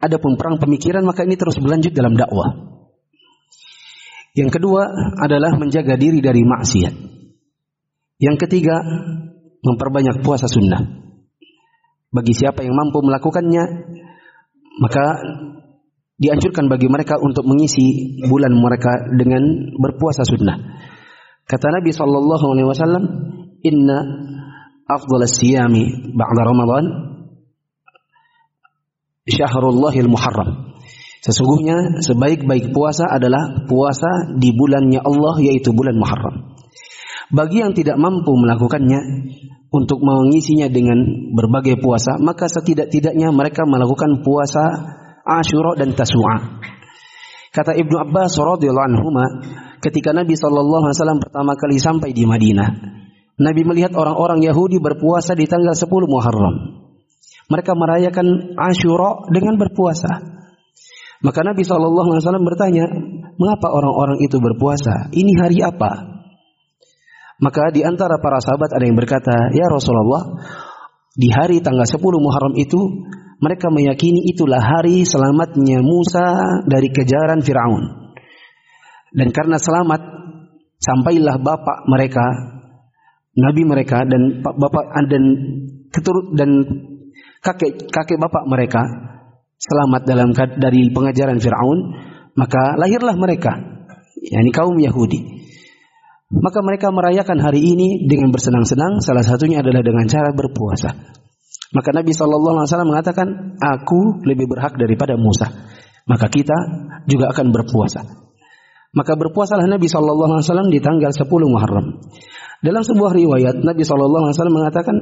Adapun 0.00 0.40
perang 0.40 0.56
pemikiran 0.56 1.04
maka 1.04 1.28
ini 1.28 1.36
terus 1.36 1.60
berlanjut 1.60 1.92
dalam 1.92 2.16
dakwah. 2.16 2.48
Yang 4.32 4.56
kedua 4.56 4.88
adalah 5.20 5.52
menjaga 5.60 6.00
diri 6.00 6.24
dari 6.24 6.40
maksiat. 6.42 6.94
Yang 8.18 8.36
ketiga, 8.46 8.80
memperbanyak 9.60 10.24
puasa 10.24 10.48
sunnah. 10.48 10.80
Bagi 12.08 12.32
siapa 12.32 12.62
yang 12.64 12.72
mampu 12.72 13.02
melakukannya, 13.04 13.64
maka 14.80 15.06
dianjurkan 16.14 16.70
bagi 16.70 16.86
mereka 16.86 17.18
untuk 17.18 17.42
mengisi 17.44 18.16
bulan 18.26 18.54
mereka 18.54 19.12
dengan 19.12 19.42
berpuasa 19.76 20.22
sunnah. 20.22 20.56
Kata 21.44 21.66
Nabi 21.68 21.90
sallallahu 21.92 22.46
alaihi 22.56 22.68
wasallam, 22.68 23.04
"Inna 23.60 23.98
afdal 24.88 25.24
siyami 25.28 26.12
ba'da 26.16 26.42
Ramadan 26.44 26.84
syahrullahil 29.28 30.08
muharram." 30.08 30.74
Sesungguhnya 31.24 32.04
sebaik-baik 32.04 32.76
puasa 32.76 33.08
adalah 33.08 33.64
puasa 33.64 34.36
di 34.36 34.52
bulannya 34.52 35.00
Allah 35.00 35.40
yaitu 35.40 35.72
bulan 35.72 35.96
Muharram. 35.96 36.52
Bagi 37.32 37.64
yang 37.64 37.72
tidak 37.72 37.96
mampu 37.96 38.28
melakukannya, 38.36 39.00
untuk 39.74 39.98
mengisinya 39.98 40.70
dengan 40.70 41.02
berbagai 41.34 41.82
puasa, 41.82 42.14
maka 42.22 42.46
setidak-tidaknya 42.46 43.34
mereka 43.34 43.66
melakukan 43.66 44.22
puasa 44.22 44.62
Ashura 45.26 45.74
dan 45.74 45.98
Tasu'a. 45.98 46.62
Kata 47.50 47.74
Ibnu 47.74 47.96
Abbas 48.06 48.38
radhiyallahu 48.38 48.86
anhu, 48.94 49.06
ketika 49.84 50.16
Nabi 50.16 50.32
sallallahu 50.32 50.88
alaihi 50.88 50.96
wasallam 50.96 51.20
pertama 51.20 51.52
kali 51.60 51.76
sampai 51.76 52.16
di 52.16 52.24
Madinah, 52.24 52.68
Nabi 53.36 53.62
melihat 53.68 53.92
orang-orang 53.92 54.40
Yahudi 54.40 54.80
berpuasa 54.80 55.36
di 55.36 55.44
tanggal 55.44 55.76
10 55.76 55.90
Muharram. 56.08 56.56
Mereka 57.52 57.76
merayakan 57.76 58.56
Ashura 58.56 59.28
dengan 59.28 59.60
berpuasa. 59.60 60.40
Maka 61.20 61.40
Nabi 61.44 61.60
sallallahu 61.60 62.16
alaihi 62.16 62.22
wasallam 62.24 62.46
bertanya, 62.48 62.84
"Mengapa 63.36 63.68
orang-orang 63.68 64.24
itu 64.24 64.40
berpuasa? 64.40 65.12
Ini 65.12 65.32
hari 65.36 65.60
apa?" 65.60 65.92
Maka 67.44 67.68
di 67.74 67.84
antara 67.84 68.16
para 68.22 68.40
sahabat 68.40 68.72
ada 68.72 68.84
yang 68.88 68.96
berkata, 68.96 69.52
"Ya 69.52 69.68
Rasulullah, 69.68 70.40
di 71.12 71.28
hari 71.28 71.60
tanggal 71.60 71.84
10 71.84 72.22
Muharram 72.22 72.56
itu 72.56 72.80
mereka 73.42 73.68
meyakini 73.68 74.30
itulah 74.30 74.62
hari 74.62 75.04
selamatnya 75.04 75.84
Musa 75.84 76.60
dari 76.64 76.88
kejaran 76.88 77.44
Firaun. 77.44 78.03
Dan 79.14 79.30
karena 79.30 79.62
selamat 79.62 80.02
sampailah 80.82 81.38
bapak 81.38 81.86
mereka, 81.86 82.26
nabi 83.38 83.62
mereka 83.62 84.02
dan 84.02 84.42
bapak 84.42 84.90
dan 85.06 85.22
keturut 85.94 86.34
dan 86.34 86.50
kakek 87.38 87.94
kakek 87.94 88.18
bapak 88.18 88.42
mereka 88.50 88.82
selamat 89.64 90.02
dalam 90.04 90.34
dari 90.34 90.90
pengajaran 90.90 91.38
Firaun, 91.38 91.78
maka 92.34 92.74
lahirlah 92.74 93.14
mereka, 93.14 93.54
yakni 94.18 94.50
kaum 94.50 94.76
Yahudi. 94.76 95.46
Maka 96.34 96.66
mereka 96.66 96.90
merayakan 96.90 97.38
hari 97.38 97.62
ini 97.62 98.10
dengan 98.10 98.34
bersenang-senang. 98.34 98.98
Salah 98.98 99.22
satunya 99.22 99.62
adalah 99.62 99.86
dengan 99.86 100.02
cara 100.10 100.34
berpuasa. 100.34 100.90
Maka 101.70 101.90
Nabi 101.94 102.10
Shallallahu 102.10 102.58
Alaihi 102.58 102.70
Wasallam 102.70 102.90
mengatakan, 102.90 103.28
aku 103.62 104.18
lebih 104.26 104.50
berhak 104.50 104.74
daripada 104.74 105.14
Musa. 105.14 105.46
Maka 106.10 106.26
kita 106.26 106.54
juga 107.06 107.30
akan 107.30 107.54
berpuasa. 107.54 108.23
Maka 108.94 109.18
berpuasalah 109.18 109.66
Nabi 109.66 109.90
Shallallahu 109.90 110.38
Alaihi 110.38 110.46
Wasallam 110.46 110.68
di 110.70 110.78
tanggal 110.78 111.10
10 111.10 111.26
Muharram. 111.50 111.98
Dalam 112.62 112.82
sebuah 112.86 113.12
riwayat 113.12 113.60
Nabi 113.60 113.82
Shallallahu 113.82 114.30
Alaihi 114.30 114.36
Wasallam 114.38 114.56
mengatakan, 114.56 114.96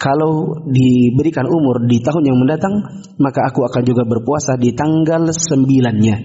kalau 0.00 0.64
diberikan 0.64 1.44
umur 1.44 1.84
di 1.84 2.00
tahun 2.00 2.24
yang 2.24 2.40
mendatang, 2.40 2.72
maka 3.20 3.52
aku 3.52 3.68
akan 3.68 3.82
juga 3.84 4.08
berpuasa 4.08 4.56
di 4.56 4.72
tanggal 4.72 5.28
sembilannya, 5.28 6.16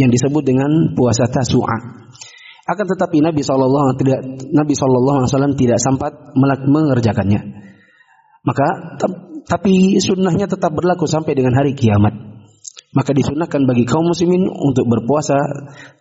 yang 0.00 0.08
disebut 0.08 0.40
dengan 0.40 0.96
puasa 0.96 1.28
Tasu'a. 1.28 1.78
Akan 2.64 2.86
tetapi 2.88 3.20
Nabi 3.20 3.44
Shallallahu 3.44 4.00
tidak 4.00 4.24
Nabi 4.48 4.72
Shallallahu 4.72 5.16
Alaihi 5.20 5.28
Wasallam 5.28 5.54
tidak 5.60 5.76
sempat 5.84 6.32
mengerjakannya. 6.64 7.40
Maka 8.48 8.96
tapi 9.44 10.00
sunnahnya 10.00 10.48
tetap 10.48 10.72
berlaku 10.72 11.04
sampai 11.04 11.36
dengan 11.36 11.52
hari 11.60 11.76
kiamat. 11.76 12.23
Maka 12.94 13.10
disunahkan 13.10 13.66
bagi 13.66 13.82
kaum 13.84 14.06
muslimin 14.06 14.46
untuk 14.46 14.86
berpuasa 14.86 15.34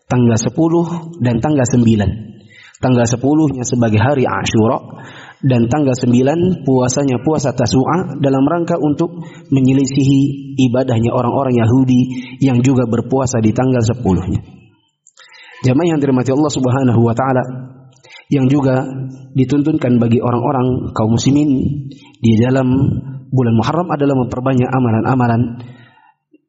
tanggal 0.05 0.37
10 0.37 1.25
dan 1.25 1.41
tanggal 1.41 1.65
9. 1.65 2.33
Tanggal 2.77 3.05
10-nya 3.07 3.63
sebagai 3.63 3.97
hari 3.97 4.27
Ashura 4.27 4.77
dan 5.41 5.71
tanggal 5.71 5.95
9 5.95 6.67
puasanya 6.67 7.17
puasa 7.23 7.55
Tasu'a 7.55 8.19
dalam 8.19 8.43
rangka 8.45 8.77
untuk 8.77 9.23
menyelisihi 9.49 10.53
ibadahnya 10.69 11.15
orang-orang 11.15 11.57
Yahudi 11.63 12.01
yang 12.43 12.59
juga 12.61 12.85
berpuasa 12.85 13.41
di 13.41 13.55
tanggal 13.55 13.81
10-nya. 13.81 14.39
Jamaah 15.63 15.87
yang 15.95 15.99
dirahmati 16.03 16.35
Allah 16.35 16.51
Subhanahu 16.51 17.01
wa 17.07 17.15
taala 17.15 17.43
yang 18.27 18.51
juga 18.51 18.83
dituntunkan 19.31 19.95
bagi 19.97 20.19
orang-orang 20.19 20.91
kaum 20.91 21.15
muslimin 21.15 21.49
di 22.19 22.31
dalam 22.35 22.67
bulan 23.31 23.53
Muharram 23.55 23.87
adalah 23.89 24.15
memperbanyak 24.27 24.69
amalan-amalan 24.69 25.41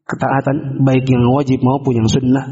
ketaatan 0.04 0.84
baik 0.84 1.08
yang 1.08 1.24
wajib 1.32 1.64
maupun 1.64 2.04
yang 2.04 2.08
sunnah 2.08 2.44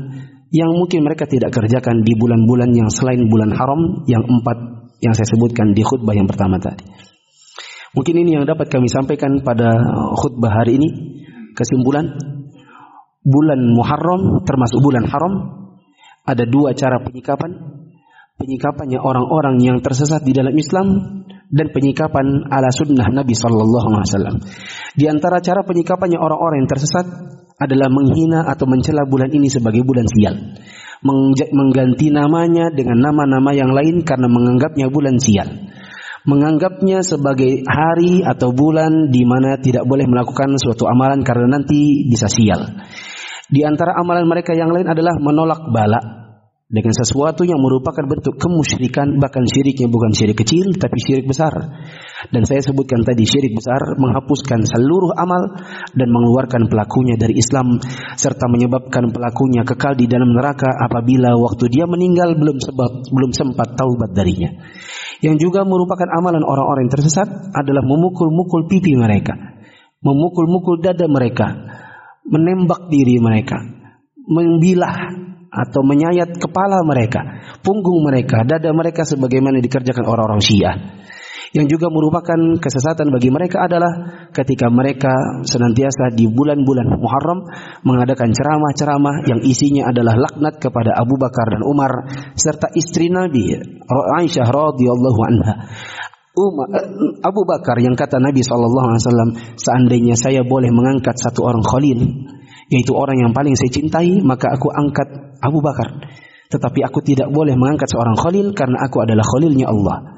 yang 0.53 0.69
mungkin 0.77 1.05
mereka 1.05 1.25
tidak 1.25 1.53
kerjakan 1.53 2.05
di 2.05 2.13
bulan-bulan 2.13 2.77
yang 2.77 2.93
selain 2.93 3.25
bulan 3.25 3.57
haram 3.57 4.05
yang 4.05 4.21
empat 4.21 4.85
yang 5.01 5.17
saya 5.17 5.29
sebutkan 5.33 5.73
di 5.73 5.81
khutbah 5.81 6.13
yang 6.13 6.29
pertama 6.29 6.61
tadi. 6.61 6.85
Mungkin 7.93 8.15
ini 8.25 8.41
yang 8.41 8.45
dapat 8.45 8.73
kami 8.73 8.89
sampaikan 8.89 9.41
pada 9.45 9.69
khutbah 10.17 10.53
hari 10.53 10.81
ini. 10.81 10.89
Kesimpulan, 11.53 12.09
bulan 13.21 13.61
Muharram 13.77 14.41
termasuk 14.49 14.81
bulan 14.81 15.05
haram 15.05 15.33
ada 16.25 16.45
dua 16.49 16.73
cara 16.73 17.01
penyikapan. 17.05 17.53
Penyikapannya 18.41 18.97
orang-orang 18.97 19.61
yang 19.61 19.77
tersesat 19.85 20.25
di 20.25 20.33
dalam 20.33 20.57
Islam 20.57 20.87
dan 21.53 21.69
penyikapan 21.69 22.49
ala 22.49 22.73
sunnah 22.73 23.13
Nabi 23.13 23.37
Sallallahu 23.37 23.89
Alaihi 23.93 24.09
Wasallam. 24.09 24.37
Di 24.97 25.05
antara 25.05 25.45
cara 25.45 25.61
penyikapannya 25.61 26.17
orang-orang 26.17 26.65
yang 26.65 26.71
tersesat 26.73 27.05
adalah 27.61 27.93
menghina 27.93 28.49
atau 28.49 28.65
mencela 28.65 29.05
bulan 29.05 29.29
ini 29.29 29.53
sebagai 29.53 29.85
bulan 29.85 30.09
sial. 30.09 30.35
Mengganti 31.53 32.09
namanya 32.09 32.73
dengan 32.73 33.05
nama-nama 33.05 33.53
yang 33.53 33.71
lain 33.71 34.01
karena 34.01 34.33
menganggapnya 34.33 34.89
bulan 34.89 35.21
sial. 35.21 35.69
Menganggapnya 36.23 37.03
sebagai 37.03 37.67
hari 37.67 38.23
atau 38.23 38.55
bulan 38.55 39.11
di 39.11 39.27
mana 39.27 39.59
tidak 39.59 39.85
boleh 39.85 40.07
melakukan 40.07 40.55
suatu 40.57 40.87
amalan 40.87 41.21
karena 41.27 41.59
nanti 41.59 42.07
bisa 42.07 42.31
sial. 42.31 42.81
Di 43.53 43.67
antara 43.67 43.99
amalan 43.99 44.25
mereka 44.25 44.57
yang 44.57 44.73
lain 44.73 44.87
adalah 44.89 45.19
menolak 45.19 45.69
bala 45.69 46.22
dengan 46.73 46.97
sesuatu 46.97 47.45
yang 47.45 47.61
merupakan 47.61 48.01
bentuk 48.09 48.41
kemusyrikan 48.41 49.21
bahkan 49.21 49.45
syiriknya 49.45 49.93
bukan 49.93 50.17
syirik 50.17 50.41
kecil 50.41 50.73
tapi 50.81 50.97
syirik 51.05 51.29
besar. 51.29 51.53
Dan 52.33 52.49
saya 52.49 52.65
sebutkan 52.65 53.05
tadi 53.05 53.29
syirik 53.29 53.53
besar 53.53 54.01
menghapuskan 54.01 54.65
seluruh 54.65 55.13
amal 55.13 55.53
dan 55.93 56.09
mengeluarkan 56.09 56.73
pelakunya 56.73 57.21
dari 57.21 57.37
Islam 57.37 57.77
serta 58.17 58.49
menyebabkan 58.49 59.13
pelakunya 59.13 59.69
kekal 59.69 60.01
di 60.01 60.09
dalam 60.09 60.33
neraka 60.33 60.73
apabila 60.73 61.37
waktu 61.37 61.69
dia 61.69 61.85
meninggal 61.85 62.41
belum 62.41 62.57
sebab 62.57 63.13
belum 63.13 63.31
sempat 63.37 63.77
taubat 63.77 64.17
darinya. 64.17 64.57
Yang 65.21 65.45
juga 65.45 65.69
merupakan 65.69 66.09
amalan 66.09 66.41
orang-orang 66.41 66.89
yang 66.89 66.95
tersesat 66.97 67.29
adalah 67.53 67.85
memukul-mukul 67.85 68.65
pipi 68.73 68.97
mereka, 68.97 69.37
memukul-mukul 70.01 70.81
dada 70.81 71.05
mereka, 71.05 71.53
menembak 72.25 72.89
diri 72.89 73.21
mereka, 73.21 73.61
membilah 74.25 75.22
atau 75.53 75.85
menyayat 75.85 76.41
kepala 76.41 76.81
mereka, 76.89 77.21
punggung 77.61 78.01
mereka, 78.09 78.41
dada 78.49 78.73
mereka 78.73 79.05
sebagaimana 79.05 79.61
dikerjakan 79.61 80.09
orang-orang 80.09 80.41
Syiah. 80.41 80.77
Yang 81.53 81.77
juga 81.77 81.93
merupakan 81.93 82.57
kesesatan 82.57 83.13
bagi 83.13 83.29
mereka 83.29 83.69
adalah 83.69 84.25
ketika 84.33 84.73
mereka 84.73 85.45
senantiasa 85.45 86.09
di 86.17 86.25
bulan-bulan 86.25 86.89
Muharram 86.97 87.45
mengadakan 87.85 88.33
ceramah-ceramah 88.33 89.29
yang 89.29 89.45
isinya 89.45 89.93
adalah 89.93 90.17
laknat 90.17 90.57
kepada 90.57 90.97
Abu 90.97 91.21
Bakar 91.21 91.53
dan 91.53 91.61
Umar 91.69 92.09
serta 92.41 92.73
istri 92.73 93.13
Nabi 93.13 93.53
Aisyah 94.17 94.49
radhiyallahu 94.49 95.21
anha. 95.29 95.55
Umar, 96.33 96.73
Abu 97.21 97.45
Bakar 97.45 97.77
yang 97.85 97.93
kata 97.93 98.17
Nabi 98.17 98.41
SAW, 98.41 99.37
seandainya 99.61 100.17
saya 100.17 100.41
boleh 100.49 100.73
mengangkat 100.73 101.21
satu 101.21 101.45
orang 101.45 101.61
khalil, 101.61 102.01
yaitu 102.73 102.97
orang 102.97 103.21
yang 103.21 103.37
paling 103.37 103.53
saya 103.53 103.69
cintai, 103.69 104.25
maka 104.25 104.49
aku 104.57 104.73
angkat 104.73 105.37
Abu 105.45 105.61
Bakar. 105.61 106.09
Tetapi 106.49 106.81
aku 106.89 107.05
tidak 107.05 107.29
boleh 107.29 107.53
mengangkat 107.53 107.93
seorang 107.93 108.17
khalil 108.17 108.57
karena 108.57 108.81
aku 108.81 109.05
adalah 109.05 109.25
khalilnya 109.25 109.69
Allah. 109.69 110.17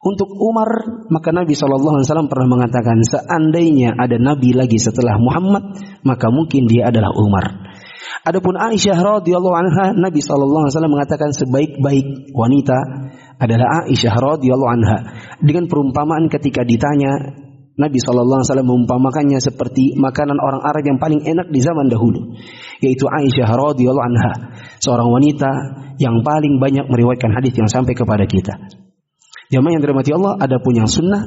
Untuk 0.00 0.32
Umar, 0.32 1.04
maka 1.12 1.28
Nabi 1.28 1.52
SAW 1.52 2.24
pernah 2.24 2.48
mengatakan, 2.48 3.04
seandainya 3.04 4.00
ada 4.00 4.16
Nabi 4.16 4.56
lagi 4.56 4.80
setelah 4.80 5.20
Muhammad, 5.20 5.76
maka 6.08 6.32
mungkin 6.32 6.64
dia 6.64 6.88
adalah 6.88 7.12
Umar. 7.12 7.68
Adapun 8.24 8.56
Aisyah 8.56 8.96
radhiyallahu 8.96 9.56
anha, 9.60 9.92
Nabi 9.92 10.24
SAW 10.24 10.72
mengatakan 10.88 11.36
sebaik-baik 11.36 12.32
wanita 12.32 12.80
adalah 13.36 13.84
Aisyah 13.84 14.14
radhiyallahu 14.16 14.72
anha 14.72 14.98
dengan 15.44 15.68
perumpamaan 15.68 16.32
ketika 16.32 16.64
ditanya 16.64 17.36
Nabi 17.80 17.96
SAW 17.96 18.44
mengumpamakannya 18.44 19.40
seperti 19.40 19.96
makanan 19.96 20.36
orang 20.36 20.60
Arab 20.60 20.84
yang 20.84 21.00
paling 21.00 21.24
enak 21.24 21.48
di 21.48 21.64
zaman 21.64 21.88
dahulu, 21.88 22.36
yaitu 22.84 23.08
Aisyah 23.08 23.48
radhiyallahu 23.48 24.04
anha, 24.04 24.32
seorang 24.84 25.08
wanita 25.08 25.50
yang 25.96 26.20
paling 26.20 26.60
banyak 26.60 26.84
meriwayatkan 26.92 27.32
hadis 27.32 27.56
yang 27.56 27.72
sampai 27.72 27.96
kepada 27.96 28.28
kita. 28.28 28.60
Jamaah 29.50 29.72
yang 29.74 29.82
dirahmati 29.82 30.12
Allah, 30.12 30.36
ada 30.38 30.60
pun 30.60 30.76
yang 30.76 30.86
sunnah 30.86 31.24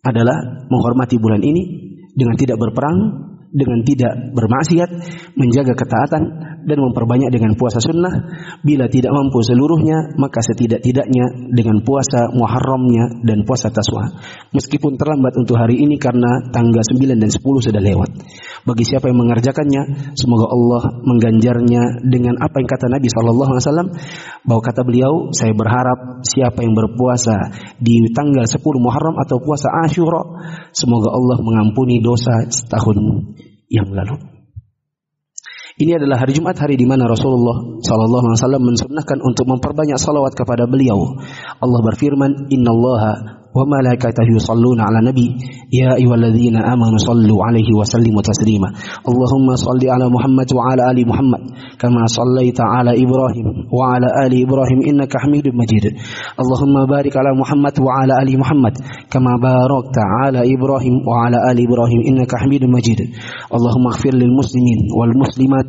adalah 0.00 0.66
menghormati 0.72 1.20
bulan 1.20 1.44
ini 1.44 1.62
dengan 2.16 2.34
tidak 2.34 2.56
berperang, 2.56 3.29
dengan 3.50 3.82
tidak 3.82 4.12
bermaksiat, 4.30 4.90
menjaga 5.34 5.74
ketaatan 5.74 6.22
dan 6.64 6.78
memperbanyak 6.78 7.34
dengan 7.34 7.58
puasa 7.58 7.82
sunnah. 7.82 8.30
Bila 8.62 8.86
tidak 8.86 9.10
mampu 9.10 9.42
seluruhnya, 9.42 10.14
maka 10.14 10.38
setidak-tidaknya 10.44 11.50
dengan 11.50 11.82
puasa 11.82 12.30
Muharramnya 12.30 13.26
dan 13.26 13.42
puasa 13.42 13.74
Taswa. 13.74 14.06
Meskipun 14.54 14.94
terlambat 14.94 15.34
untuk 15.34 15.58
hari 15.58 15.82
ini 15.82 15.98
karena 15.98 16.52
tanggal 16.54 16.82
9 16.82 17.18
dan 17.18 17.30
10 17.30 17.42
sudah 17.42 17.82
lewat. 17.82 18.10
Bagi 18.60 18.84
siapa 18.84 19.08
yang 19.10 19.18
mengerjakannya, 19.24 20.14
semoga 20.14 20.46
Allah 20.52 20.82
mengganjarnya 21.02 22.06
dengan 22.06 22.38
apa 22.38 22.60
yang 22.60 22.68
kata 22.68 22.86
Nabi 22.92 23.08
Shallallahu 23.08 23.50
Alaihi 23.56 23.64
Wasallam. 23.66 23.88
Bahwa 24.46 24.62
kata 24.62 24.82
beliau, 24.86 25.32
saya 25.32 25.52
berharap 25.56 26.22
siapa 26.22 26.62
yang 26.62 26.76
berpuasa 26.76 27.50
di 27.80 28.04
tanggal 28.14 28.44
10 28.44 28.60
Muharram 28.78 29.16
atau 29.18 29.40
puasa 29.40 29.72
Ashura, 29.84 30.22
semoga 30.70 31.08
Allah 31.10 31.40
mengampuni 31.40 32.04
dosa 32.04 32.46
setahun 32.52 32.98
yang 33.70 33.88
lalu. 33.94 34.18
Ini 35.80 35.96
adalah 35.96 36.20
hari 36.20 36.36
Jumat, 36.36 36.60
hari 36.60 36.76
di 36.76 36.84
mana 36.84 37.08
Rasulullah 37.08 37.80
Sallallahu 37.80 38.24
Alaihi 38.28 38.40
Wasallam 38.44 38.64
mensunnahkan 38.68 39.18
untuk 39.24 39.48
memperbanyak 39.48 39.96
salawat 39.96 40.36
kepada 40.36 40.68
beliau. 40.68 41.16
Allah 41.56 41.80
berfirman, 41.80 42.52
Inna 42.52 42.68
Allah 42.68 43.02
وملائكته 43.56 44.26
يصلون 44.36 44.80
على 44.80 44.98
النبي 45.02 45.28
يا 45.80 45.90
أيها 46.00 46.14
الذين 46.14 46.56
آمنوا 46.56 46.98
صلوا 46.98 47.40
عليه 47.46 47.68
وسلموا 47.80 48.22
تسليما. 48.22 48.68
اللهم 49.10 49.48
صل 49.66 49.82
على 49.94 50.06
محمد 50.08 50.48
وعلى 50.56 50.82
آل 50.90 51.08
محمد 51.08 51.42
كما 51.82 52.02
صليت 52.06 52.58
على 52.60 52.90
إبراهيم 53.04 53.46
وعلى 53.78 54.08
آل 54.26 54.32
إبراهيم 54.44 54.78
إنك 54.90 55.12
حميد 55.22 55.46
مجيد. 55.60 55.84
اللهم 56.42 56.74
بارك 56.86 57.16
على 57.16 57.30
محمد 57.40 57.74
وعلى 57.86 58.12
آل 58.22 58.38
محمد 58.38 58.74
كما 59.10 59.32
باركت 59.42 59.96
على 60.20 60.40
إبراهيم 60.54 60.94
وعلى 61.08 61.38
آل 61.50 61.56
إبراهيم 61.66 62.00
إنك 62.08 62.32
حميد 62.42 62.64
مجيد. 62.64 63.00
اللهم 63.56 63.84
اغفر 63.92 64.14
للمسلمين 64.22 64.78
والمسلمات 64.98 65.68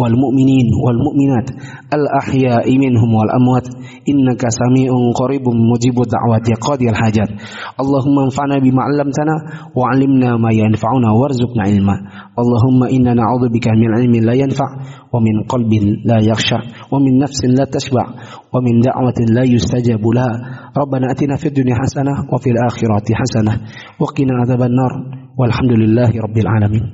والمؤمنين 0.00 0.66
والمؤمنات 0.84 1.48
الأحياء 1.98 2.66
منهم 2.84 3.10
والأموات 3.18 3.66
إنك 4.08 4.42
سميع 4.60 4.90
قريب 5.20 5.44
مجيب 5.72 5.96
الدعوات 6.06 6.46
قاضي 6.66 6.88
الحاجات 6.90 7.19
الحاجات 7.22 7.40
اللهم 7.80 8.16
انفعنا 8.26 8.56
بما 8.64 8.82
علمتنا 8.82 9.34
وعلمنا 9.76 10.36
ما 10.36 10.50
ينفعنا 10.52 11.08
وارزقنا 11.20 11.62
علما 11.68 11.96
اللهم 12.42 12.80
إنا 12.96 13.14
نعوذ 13.14 13.44
بك 13.54 13.66
من 13.68 13.88
علم 13.96 14.12
لا 14.28 14.32
ينفع 14.42 14.68
ومن 15.14 15.34
قلب 15.48 15.72
لا 16.04 16.18
يخشع 16.30 16.60
ومن 16.92 17.18
نفس 17.18 17.44
لا 17.44 17.64
تشبع 17.74 18.04
ومن 18.54 18.74
دعوة 18.80 19.18
لا 19.36 19.42
يستجاب 19.44 20.02
لها 20.16 20.32
ربنا 20.78 21.06
أتنا 21.12 21.36
في 21.36 21.46
الدنيا 21.48 21.74
حسنة 21.82 22.12
وفي 22.32 22.50
الآخرة 22.50 23.06
حسنة 23.20 23.52
وقنا 24.00 24.32
عذاب 24.40 24.62
النار 24.62 24.92
والحمد 25.38 25.72
لله 25.72 26.10
رب 26.26 26.36
العالمين 26.38 26.84